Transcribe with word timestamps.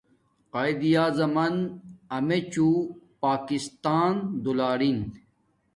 قایداعظم 0.53 1.29
من 1.37 1.55
امیچوں 2.15 2.75
پاکستان 3.23 4.13
دولارین 4.43 4.97